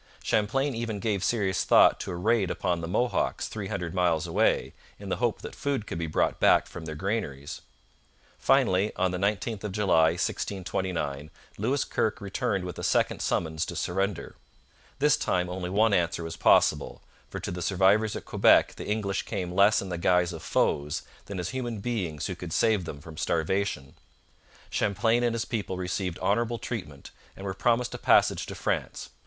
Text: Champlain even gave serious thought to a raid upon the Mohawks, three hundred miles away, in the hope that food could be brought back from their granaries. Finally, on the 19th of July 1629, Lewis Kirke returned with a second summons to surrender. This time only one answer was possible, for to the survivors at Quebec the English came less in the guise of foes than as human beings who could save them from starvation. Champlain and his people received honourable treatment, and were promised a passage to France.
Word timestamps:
Champlain 0.23 0.73
even 0.73 0.97
gave 0.99 1.23
serious 1.23 1.63
thought 1.63 1.99
to 1.99 2.09
a 2.09 2.15
raid 2.15 2.49
upon 2.49 2.81
the 2.81 2.87
Mohawks, 2.87 3.47
three 3.47 3.67
hundred 3.67 3.93
miles 3.93 4.25
away, 4.25 4.73
in 4.97 5.09
the 5.09 5.17
hope 5.17 5.41
that 5.43 5.53
food 5.53 5.85
could 5.85 5.99
be 5.99 6.07
brought 6.07 6.39
back 6.39 6.65
from 6.65 6.85
their 6.85 6.95
granaries. 6.95 7.61
Finally, 8.39 8.91
on 8.95 9.11
the 9.11 9.19
19th 9.19 9.63
of 9.63 9.73
July 9.73 10.13
1629, 10.13 11.29
Lewis 11.59 11.85
Kirke 11.85 12.19
returned 12.19 12.65
with 12.65 12.79
a 12.79 12.83
second 12.83 13.21
summons 13.21 13.63
to 13.63 13.75
surrender. 13.75 14.35
This 14.97 15.15
time 15.17 15.49
only 15.51 15.69
one 15.69 15.93
answer 15.93 16.23
was 16.23 16.35
possible, 16.35 17.03
for 17.29 17.39
to 17.39 17.51
the 17.51 17.61
survivors 17.61 18.15
at 18.15 18.25
Quebec 18.25 18.77
the 18.77 18.87
English 18.87 19.21
came 19.21 19.51
less 19.51 19.83
in 19.83 19.89
the 19.89 19.99
guise 19.99 20.33
of 20.33 20.41
foes 20.41 21.03
than 21.27 21.39
as 21.39 21.49
human 21.49 21.77
beings 21.79 22.25
who 22.25 22.33
could 22.33 22.53
save 22.53 22.85
them 22.85 23.01
from 23.01 23.17
starvation. 23.17 23.93
Champlain 24.71 25.21
and 25.21 25.35
his 25.35 25.45
people 25.45 25.77
received 25.77 26.17
honourable 26.17 26.57
treatment, 26.57 27.11
and 27.37 27.45
were 27.45 27.53
promised 27.53 27.93
a 27.93 27.99
passage 27.99 28.47
to 28.47 28.55
France. 28.55 29.11